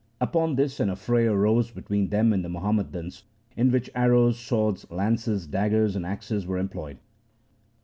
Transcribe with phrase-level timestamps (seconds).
[0.19, 3.21] Upon this an affray arose between them and the Muhammadans,
[3.55, 6.97] in which arrows, swords, lances, daggers, and axes were employed.